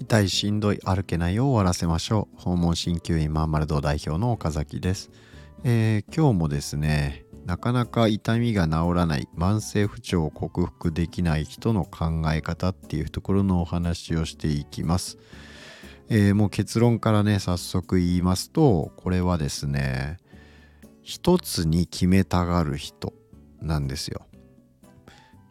[0.00, 2.40] 痛いしんどい歩けないを終わらせましょう。
[2.40, 5.10] 訪問鍼灸院まんまる堂代表の岡崎です、
[5.64, 15.18] えー、今日もですねなかなか痛みが治らない慢性不調を克服できない人の考え方っていうところのお話をしていきます、
[16.08, 20.18] えー、もう結論からね早速言いますとこれはですね
[21.02, 23.12] 一つに決めたがる人
[23.60, 24.26] なんですよ。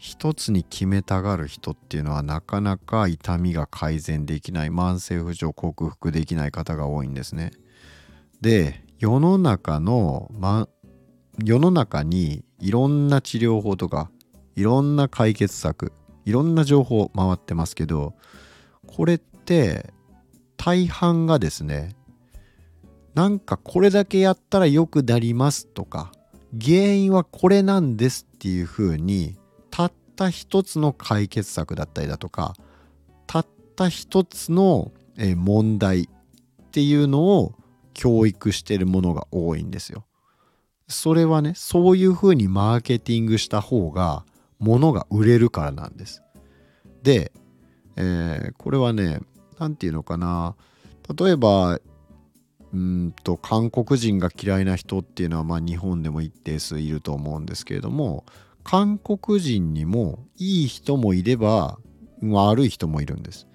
[0.04, 7.52] 一つに決めたがる人っていうのはなかなか痛みが改善できない慢性不調克服できない方が多いんですね。
[8.42, 10.68] で世の中の、ま、
[11.42, 14.12] 世の中にいろんな治療法とか
[14.58, 15.94] いろんな解決策
[16.26, 18.14] いろんな情報回ってますけど
[18.86, 19.94] これって
[20.58, 21.96] 大半がですね
[23.16, 26.12] なんかこれだけやったら良くなりますとか
[26.62, 29.38] 原因はこれなんですっていうふうに
[30.14, 32.54] った一つの解決策だったりだとか
[33.26, 36.08] たった一つの問題っ
[36.72, 37.54] ていうのを
[37.94, 40.06] 教育してるものが多いんですよ。
[40.88, 44.26] それはねそういうふうにマーケティングした方が
[44.60, 46.22] 物が売れるからなんです。
[47.02, 47.32] で、
[47.96, 49.20] えー、これはね
[49.60, 50.56] 何て言うのかな
[51.18, 51.80] 例えば
[52.74, 58.26] うんと韓国人が嫌いな人っていうのはまあ日本でも一定数いると思うんですけれども
[58.64, 61.78] 韓国人にもいい人もいれば
[62.22, 63.48] 悪い人もいるんです。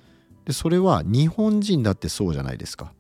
[0.45, 2.93] でそれは日本人だってそうじゃないですか。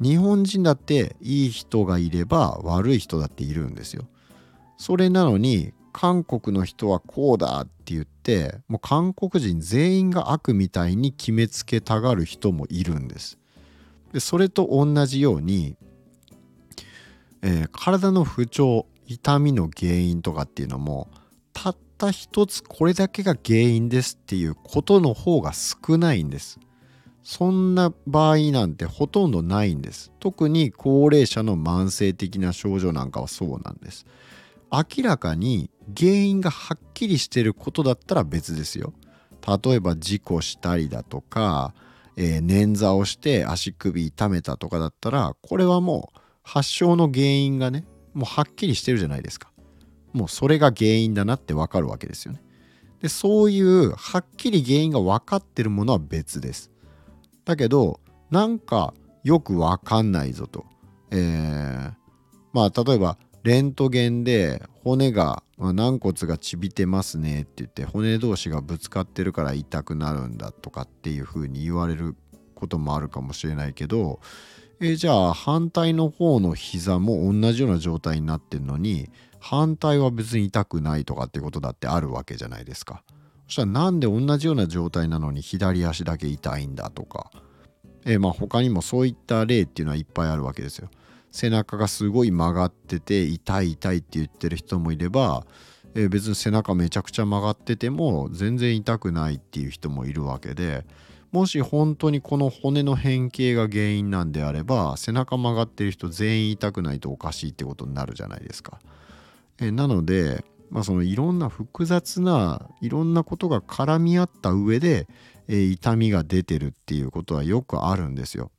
[0.00, 4.04] 日本人だっていい人がいれば悪い人だっているんですよ。
[4.76, 13.38] それなのに韓国の人はこうだって言ってもう韓国人全員が悪みたいに決めつけたがる人もいるんです。
[14.12, 15.76] でそれと同じように、
[17.42, 21.08] えー、体の不調痛みの原因とかっていうのも
[21.60, 26.60] たった一つこれだけが原因ですっていうことの方が少ないんです。
[27.24, 30.12] そんな場合なんてほとんどないんです。
[30.20, 34.06] 特に高齢者の慢性的な症状なんかはそうなんです。
[34.70, 35.68] 明らかに
[35.98, 38.92] 原因がはっきりしてることだったら別ですよ。
[39.64, 41.74] 例えば事故したりだとか、
[42.16, 47.84] えー、捻挫をして足首痛めたとかだったらこれはもう発症の原因がね
[48.14, 49.47] もうはっきりしてるじゃないですか。
[50.18, 52.42] もうそれが原因だなってわかるわけですよね。
[53.00, 56.72] でそういうはっきり原因が分かってるものは別です。
[57.44, 58.92] だけどなんか
[59.22, 60.66] よくわかんないぞと。
[61.12, 61.92] えー、
[62.52, 72.16] まあ例えばレントゲンで骨が、まあ、軟骨がちびてますねって言って骨同士がぶつかってるから痛くなるんだとかっていうふうに言われる
[72.56, 74.18] こともあるかもしれないけど
[74.80, 83.02] えー、じゃあ反対の方の膝も同じような状態になってるのに反対は別に痛くないとかってことだってあるわけじゃないですか。
[83.46, 87.30] そしたらなんで同じような状態なのに左足だけ痛いんだとか、
[88.04, 90.88] えー、まあ他にもそういった例っていうのはいっぱいあるわけですよ。
[91.30, 95.46] 背中がすごい曲がってて痛い痛いって言ってる人もいれば、
[95.94, 100.84] えー、別に背中めちゃくちゃ曲がってても全然痛くないっていう人もいるわけで
[101.32, 108.78] もし本当にこの骨の変形が原因なんであれば背中曲がってる人全員痛くないとおかしいってことになるじゃないですか。
[109.60, 115.08] えなので、まあ、そのいろんな複雑ないろんなことが絡み合った上で、
[115.48, 118.50] え痛みが出てるっていうことはよくあるんですよ。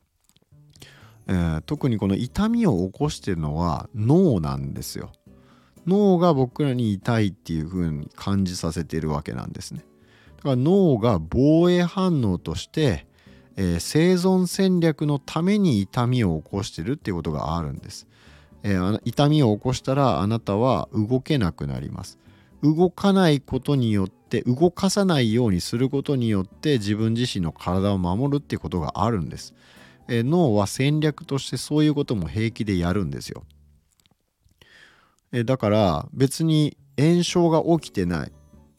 [1.28, 5.12] えー、特にこの痛みを起こしてるのは脳なんですよ。
[5.86, 9.86] 脳が僕らに痛いっていう風に感じさせてるわけなんですね。
[10.38, 13.06] だから脳が防衛反応として、
[13.58, 18.08] えー、生存戦略のために痛みを起こしてるっていうことがあるんです。
[18.64, 22.18] えー、痛みを起こしたらあなたは動けなくなります。
[22.62, 29.54] 動かないことによって動かさないようにすることによって自分自身の体を守るっていうことがあるんです。
[30.08, 33.44] えー、脳は戦略としてそういうことも平気でやるんですよ。
[35.32, 38.32] えー、だから別に炎症が起きてない、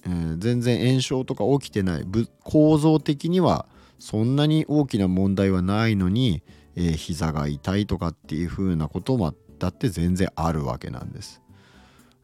[0.05, 2.07] えー、全然炎症とか起きてない
[2.45, 3.67] 構造的には
[3.99, 6.43] そんなに大きな問題はないのに、
[6.75, 11.41] えー、膝が痛いとかっていうふうなこともだって全然あるわけなんです。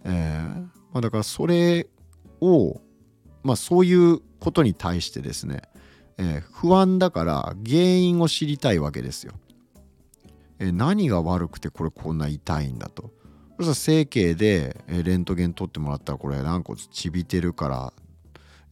[0.04, 0.60] えー
[0.92, 1.86] まあ、だからそれ
[2.40, 2.80] を、
[3.44, 5.62] まあ、そういうことに対してですね、
[6.18, 9.34] えー、不安だから原因を知りたいわけですよ。
[10.58, 13.12] えー、何が悪くてこれこんな痛いんだと。
[13.58, 17.92] そしたら整形で、え、レントゲン取ってもらったらこれ軟骨ちびてるから、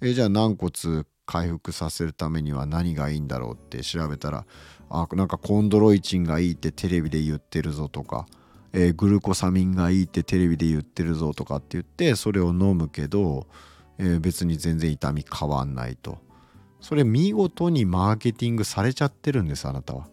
[0.00, 4.46] えー、じゃあ軟骨回復させるためには何がいいんだろうって調べたら
[4.90, 8.26] あなんかコンドロイチンがいいってテレビで言ってるぞとか
[8.76, 13.46] えー、グルコサミンがいいってテレビで言ってるぞとかって言ってそれを飲むけど、
[13.98, 16.18] えー、別に全然痛み変わんないと。
[16.80, 20.08] それ見事にマーケティングされちゃってるんですあなたは。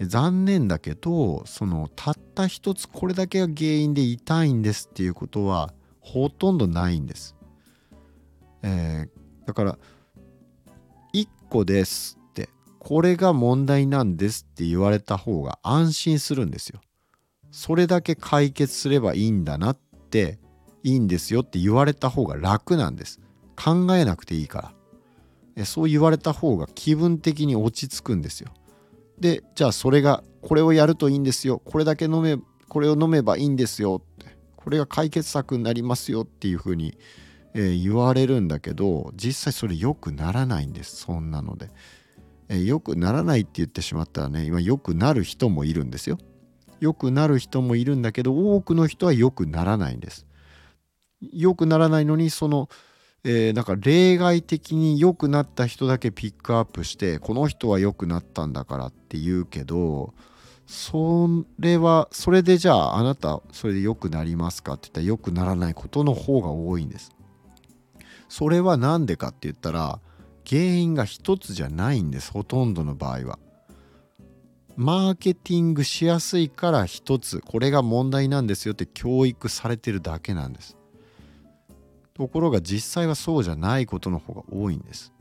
[0.00, 7.34] 残念だけどそのたった一つこれだけが原因で痛いんですっていうことはほとんどないんです、
[8.62, 9.78] えー、だから
[11.14, 16.80] 1個ですってこれが問題なんですって言われた方が安心するんですよ。
[17.56, 19.78] それだけ解決すればいいんだなっ
[20.10, 20.38] て
[20.82, 23.18] いいんですよって言われた方が楽なんです。
[23.56, 24.74] 考えなくていいか
[25.56, 25.64] ら。
[25.64, 28.50] そう言われた方が気分的に落ち着くんですよ。
[29.18, 31.62] でじゃあそれがこれをやるといいんですよ。
[31.64, 32.36] これだけ飲め
[32.68, 34.02] これを飲めばいいんですよ。
[34.04, 36.98] ってこれが解決策になりますよっていうふうに、
[37.54, 40.96] え、言われるんだけど実際それ良くならないんです。
[40.96, 41.70] そんなので、
[42.50, 46.18] え、良くならないって言ってしまったらね今良くなる人もいるんですよ。
[46.80, 50.26] 良くなる人もいるんだけど多くの人は良くならないんです
[51.20, 52.68] 良くならないのにその
[53.28, 60.14] えー、なんか例外的に良くなった人だけピックアップしてこの人は良くなったんだからって言うけど
[60.68, 61.28] そ
[61.58, 67.16] れはそれでじゃああなたそれで良くなりますかって言ったら良くならないことの方が多いんです。
[68.28, 70.00] それは何でかって言ったら
[70.48, 73.38] 原因が一つじゃないんですほとんどの場合は。
[74.76, 80.76] マーケティングしやすいから一つこれが問題なんですよって教育されてるだけなんです。
[82.12, 85.12] ところが実際はそうじゃないことの方が多いんです。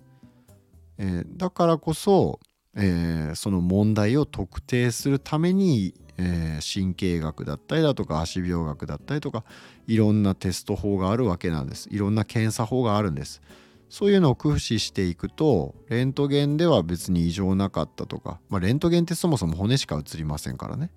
[0.98, 2.40] えー、だからこそ、
[2.76, 9.44] えー、その問題を特定するために、えー、神経学だったりだとか足病学だったりとか
[9.88, 11.90] いろんなテスト法があるわけなんです。
[11.92, 13.42] いろんな検査法があるんです。
[13.90, 20.90] そういうのを駆使していくとレントゲンでは別に異常なかったとか、まあ、レントゲンってそもそも骨しか映りませんからね、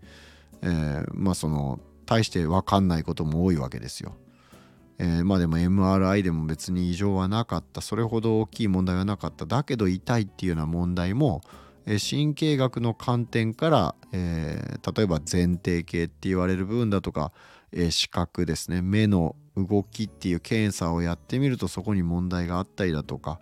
[0.62, 4.16] えー、まあその大して分かんないことも多いわけですよ。
[4.98, 7.80] えー、まあでも MRI でも別に異常はなかった。
[7.80, 9.46] それほど大きい問題はなかった。
[9.46, 11.42] だけど痛いっていうような問題も、
[11.86, 17.32] 神経学の観点から、えー、例えば前提系って言われる部分だとか、
[17.72, 18.82] え視覚ですね。
[18.82, 23.40] 目の動きっていう検査をやってみるとそこに問題があったりだとか、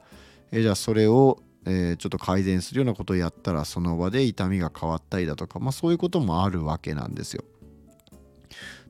[0.53, 7.45] えじゃあそれをえちょっと改善するようなことをやったらその場で痛みが変わったりだとか、まあ、そういうこともあるわけなんですよ。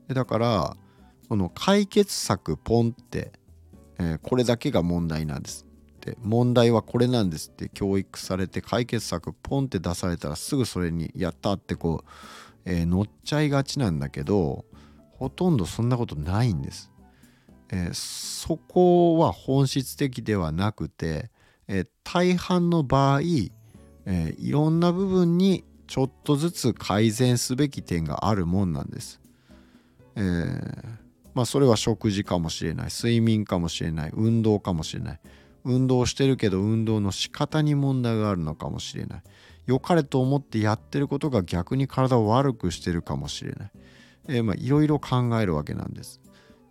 [0.07, 0.77] でだから
[1.27, 3.33] その解決策ポンって、
[3.99, 5.65] え、これだけが問題なんです
[5.97, 12.09] って問題はこれなんですって教育されて解決策ポンって出されたらすぐそれにやったってこう、
[12.63, 14.65] え、乗っちゃいがちなんだけど
[15.11, 16.91] ほとんどそんなことないんです。
[17.69, 21.29] えー、そこは本質的ではなくて、
[21.67, 23.21] えー、大半の場合、
[24.05, 29.19] え、いろんな部分にちょっとずつ改善すべき点があるもんなんです。
[30.15, 30.97] え
[31.33, 35.19] まあそれは食事かもしれない睡眠かもしれない運動かもしれない。
[35.63, 39.23] 運動してるけど運動の仕方に問題があるのかもしれない。
[39.67, 43.71] 良かれと思ってやってることが逆に体を悪くしてるかもしれない、
[44.29, 46.21] えー、まあいろいろ考えるわけなんです。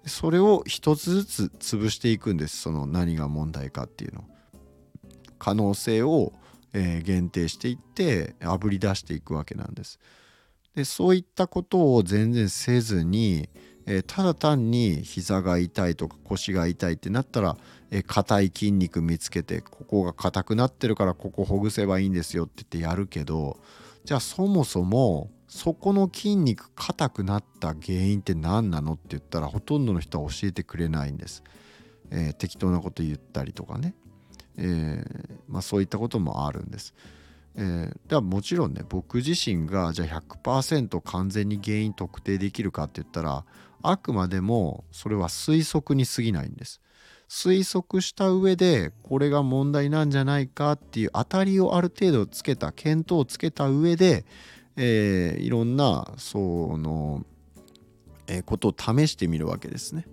[0.06, 2.60] それを一つずつ潰していくんです。
[2.62, 4.24] その何が問題かっていうの。
[5.38, 6.32] 可能性を、
[6.72, 9.98] えー、限定していってあぶり出していくわけなんです。
[10.74, 13.48] でそういったことを全然せずに
[13.86, 17.56] えー、ただ単に膝が痛いとか腰が痛いってなったら
[18.06, 23.58] 硬、えー、い筋肉見つけてここが硬くなってるからここほぐせばいいんですよって言ってやるけど
[24.04, 31.42] じゃあそもそもそこの筋肉硬くなった原因って何なのって言ったらほとんどの人は教えてくれないんです。
[32.10, 33.94] えー、適当なこと言ったりとかね、
[34.58, 36.94] えー、まあ、そういったこともあるんです。
[37.56, 43.46] えー、ではもちろんね僕自身がじゃあ100%完全に原因特定できるかって言ったら
[43.82, 46.82] あくまでもそれは推測に過ぎないんです。
[47.30, 54.26] 推測した上でこれが問題なんじゃないかっていう当たりをある程度つけた見当をつけた上で、
[54.76, 57.24] えー、いろんなその、
[58.26, 60.06] えー、ことを試してみるわけですね。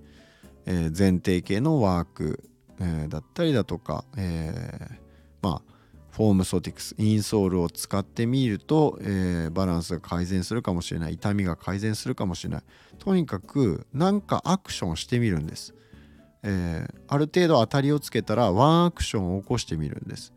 [0.65, 4.95] えー、前提系のワーク、えー、だったりだとか、えー、
[5.41, 5.73] まあ
[6.11, 11.15] フォームソティクスインソールを使ってみると、えー、バランスが改善するかもしれない。
[11.15, 12.63] 痛みが改善するかもしれない。
[12.99, 15.73] とにかく何かアクションしてみるんです、
[16.43, 20.33] えー、ある程度当たりをつけたらワンアクションを起こしてみるんです。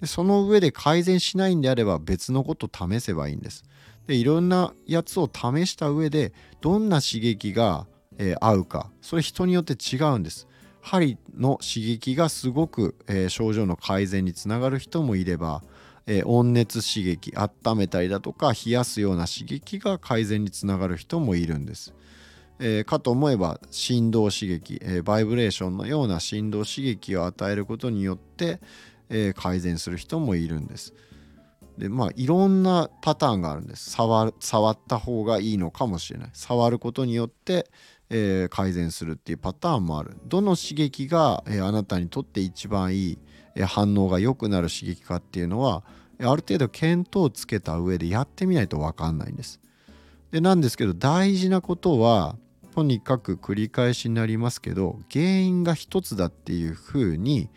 [0.00, 3.64] でその上で改善しないんであれば別のこと試せばいいんです
[4.06, 7.86] でいろんなやつを試した上でどんな刺激が、
[8.18, 10.48] えー、合うかそれ人によって違うんです
[10.82, 15.62] 針の刺激がすごく、えー、症状の改善につながる人もいれば、
[16.06, 21.94] えー、温熱刺激温めたりだとか冷やすような刺激が改善につながる人もいるんです。
[22.62, 28.60] えー、かと思えば振動刺激、え、バイブレーションのような振動刺激を与えることによって、
[29.10, 30.94] え、改善する人もいるんです。
[31.80, 33.90] でまあいろんなパターンがあるんです。
[33.90, 36.30] 触触った方がいいのかもしれない。
[36.34, 37.70] 触ることによって、
[38.10, 40.16] えー、改善するっていうパターンもある。
[40.26, 43.18] どの刺激が、えー、あなたにとって一番いい、
[43.54, 45.82] えー、反応が良くなる刺激かっていうのは
[46.18, 49.58] ある程度見当をつけた上でやってみないと分かんないんです。
[50.32, 52.36] でなんですけど大事なことは
[52.74, 57.48] とにかく繰り返しになりますけど原因が一つだっていうふうに、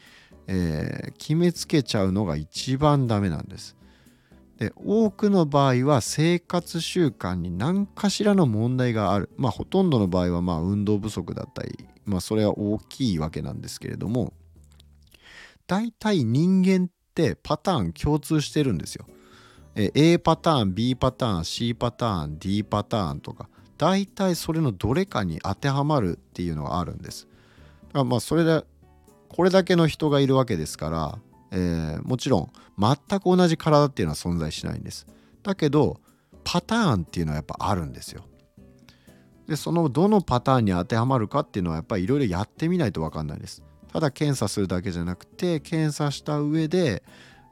[0.48, 3.76] えー、決めつけちゃうのが一番ダメなんです
[4.58, 14.34] で多くの場合は生活習慣に何かしらの問題があるまあほとんどの場合はまあ運動不足だったりまあそれは大きいわけなんですけれども
[15.68, 19.06] 大体人間ってパターン共通してるんですよ。
[19.76, 27.28] A パターン B パターン C パターン D パターンとか大体それのどれかに当てはまるっていうのがあるんです。
[27.88, 28.64] だからまあそれで
[29.34, 31.20] これだけの人がいるわけですから
[31.54, 35.06] えー、もちろん全く同じ体っていうのは存在しないんです。
[35.44, 36.02] だけど
[36.44, 38.26] パターンっていうのはやっぱあるんですよ。
[39.48, 43.62] でそのどのパターンに当てはまるかっていうのはやっぱりいろいろやってみないと分かんないです。
[43.92, 47.04] ただ検査するだけじゃなくて検査した上で、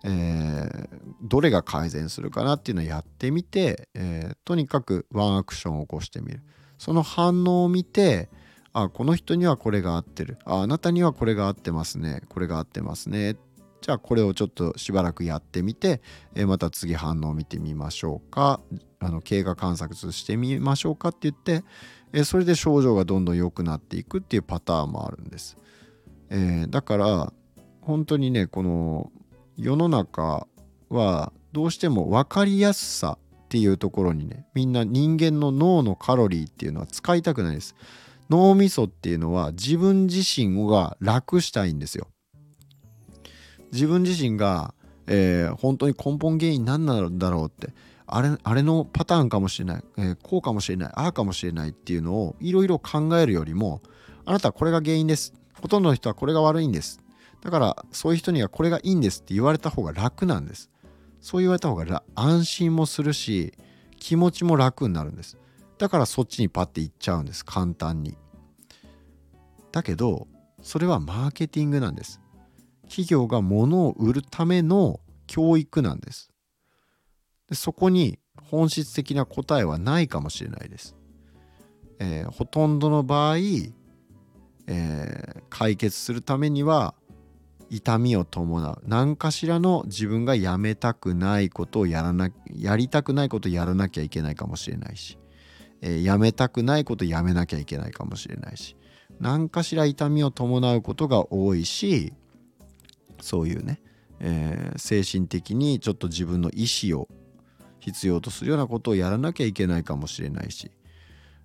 [0.04, 0.88] えー、
[1.22, 6.42] どれが改善するかなっていうのをやってみて、えー、とにかくワンアクションを起こしてみる。
[6.80, 8.30] その反応を見て
[8.74, 13.36] あこの人にはこれが合ってるああなたにはこれが合ってますねこれが合ってますね
[13.82, 16.02] じゃあこれをちょっとしばらくやってみて、
[16.36, 18.62] えまた次反応を見てみましょうか
[19.00, 21.64] あの経過観察してみましょうかって言って、
[22.14, 25.58] えそれで症状がどんどん良くなっていくっていうパターンもあるんです。
[26.30, 27.34] えー、だから
[27.82, 29.12] 本当にねこの
[29.58, 30.48] 世の中
[30.90, 37.76] はどうしても分かりやすさっていうところにねみんな人間の脳のカロリーっていうのは使いたくないです。
[38.32, 42.08] 脳みそっていうのは自分自身が楽したいんですよ。
[43.74, 44.74] 自分自身が、
[45.08, 47.74] えー、本当に根本原因何なんだろうって。
[48.14, 50.92] あれあれのパターンかもしれない、えー、こうかもしれない。
[50.96, 53.82] ああかもしれないっていうのをいろいろ考えるよりも
[54.26, 55.34] あなたはこれが原因です。
[55.62, 57.02] ほとんどの人はこれが悪いんです。
[57.42, 60.70] だからそういう人にはこれがいいんですって言われた方が楽なんです。
[61.20, 63.54] そう言われた方が安心もするし
[64.00, 65.38] 気持ちも楽になるんです。
[65.82, 67.44] だからそっちにパッて行っちゃうんです。
[67.44, 68.16] 簡単に。
[69.72, 70.28] だけど
[70.62, 72.22] それはマーケティングなんです。
[72.84, 76.30] 企業が物を売るための教育なんです。
[77.50, 80.96] でそこに本質的な答えはないかもしれないです。
[81.98, 86.94] えー、ほとんどの場合、えー、解決するためには
[87.72, 88.84] 痛みを伴う。
[88.86, 95.18] 何かしらの自分がやめたくないことをやらなやりたくないことをやらなきゃいけないかもしれないし、
[95.82, 98.76] えー、やめたくないことやめなきゃいけないかもしれないし
[99.20, 102.14] 何かしら痛みを伴うことが多いし
[103.20, 103.82] そういうね、
[104.20, 107.08] えー、精神的にちょっと自分の意思を
[107.80, 110.72] 必要とするようなことをやらなきゃいけないかもしれないし、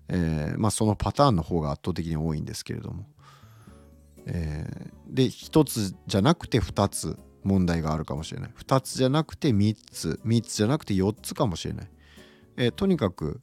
[0.07, 3.05] えー、まあそのパターンの方が圧倒的に多いんですけれども、
[4.27, 8.51] えー、で1つじゃなくて2つ問題があるかもしれない。
[8.57, 11.89] 2つじゃなくて3つ3つじゃなくて4つかもしれない、
[12.57, 13.39] え、とにかく、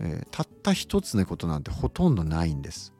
[0.00, 2.92] えー、たった1つのことなんてほとんどないんです。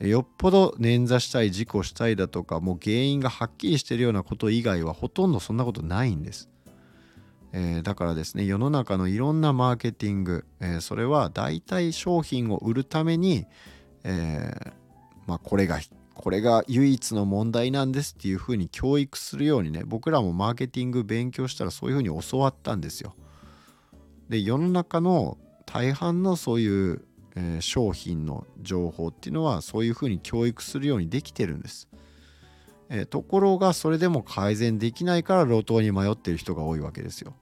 [0.00, 6.50] よっぽど捻挫したい事故したいだとかもう原因がはっきりしてるようなこと以外はほとんどそんなことないんです、
[7.52, 13.46] えー、だからですね世の中のいろんなマーケティング、えー、それは大体商品を売るために、
[14.04, 14.72] えー、
[15.26, 15.80] まあ、これが
[16.14, 23.14] これが唯一の問題なんですっていうふうに教育するようにね僕らもマーケティング勉強したらそういうふうに教わったんですよ。
[24.28, 25.38] で世の中の
[25.76, 27.06] 大半のそういう
[27.36, 31.88] えー、商品の情報っていうのはそういうふうに教育するようにできてるんです。
[32.88, 37.34] えー、ところがそれでも改善できないから路頭に迷ってる人が多いわけですよ。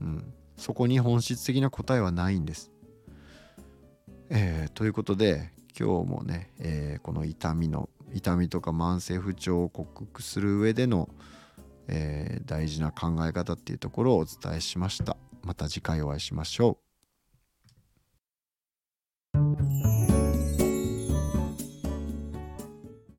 [0.00, 2.70] うん、そこに本質的な答えはないんです。
[4.28, 11.08] えー、ということで今日もね、えー、この痛みの痛みとか慢性不調を克服する上での、
[11.88, 15.16] えー、大事な考え方っていうところをお伝えしました。
[15.42, 16.85] また次回お会いしましょう。